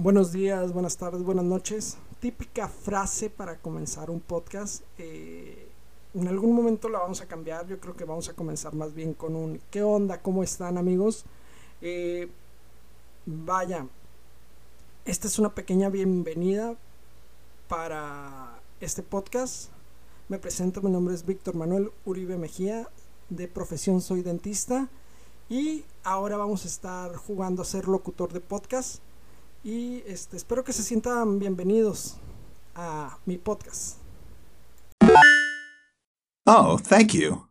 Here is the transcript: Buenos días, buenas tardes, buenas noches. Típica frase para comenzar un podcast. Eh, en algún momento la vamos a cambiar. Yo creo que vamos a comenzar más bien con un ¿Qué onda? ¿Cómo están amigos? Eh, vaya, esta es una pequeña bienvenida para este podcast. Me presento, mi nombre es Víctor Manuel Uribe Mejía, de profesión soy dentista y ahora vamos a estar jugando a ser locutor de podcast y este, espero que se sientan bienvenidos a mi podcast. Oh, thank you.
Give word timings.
Buenos 0.00 0.30
días, 0.30 0.72
buenas 0.72 0.96
tardes, 0.96 1.24
buenas 1.24 1.44
noches. 1.44 1.96
Típica 2.20 2.68
frase 2.68 3.30
para 3.30 3.58
comenzar 3.58 4.10
un 4.10 4.20
podcast. 4.20 4.84
Eh, 4.96 5.66
en 6.14 6.28
algún 6.28 6.54
momento 6.54 6.88
la 6.88 7.00
vamos 7.00 7.20
a 7.20 7.26
cambiar. 7.26 7.66
Yo 7.66 7.80
creo 7.80 7.96
que 7.96 8.04
vamos 8.04 8.28
a 8.28 8.34
comenzar 8.34 8.76
más 8.76 8.94
bien 8.94 9.12
con 9.12 9.34
un 9.34 9.60
¿Qué 9.72 9.82
onda? 9.82 10.22
¿Cómo 10.22 10.44
están 10.44 10.78
amigos? 10.78 11.24
Eh, 11.80 12.28
vaya, 13.26 13.88
esta 15.04 15.26
es 15.26 15.36
una 15.40 15.56
pequeña 15.56 15.88
bienvenida 15.88 16.76
para 17.66 18.60
este 18.78 19.02
podcast. 19.02 19.70
Me 20.28 20.38
presento, 20.38 20.80
mi 20.80 20.92
nombre 20.92 21.12
es 21.12 21.26
Víctor 21.26 21.56
Manuel 21.56 21.90
Uribe 22.04 22.38
Mejía, 22.38 22.88
de 23.30 23.48
profesión 23.48 24.00
soy 24.00 24.22
dentista 24.22 24.90
y 25.48 25.84
ahora 26.04 26.36
vamos 26.36 26.64
a 26.66 26.68
estar 26.68 27.16
jugando 27.16 27.62
a 27.62 27.64
ser 27.64 27.88
locutor 27.88 28.32
de 28.32 28.38
podcast 28.38 29.02
y 29.68 30.02
este, 30.06 30.38
espero 30.38 30.64
que 30.64 30.72
se 30.72 30.82
sientan 30.82 31.38
bienvenidos 31.38 32.16
a 32.74 33.18
mi 33.26 33.36
podcast. 33.36 33.98
Oh, 36.46 36.78
thank 36.78 37.12
you. 37.12 37.47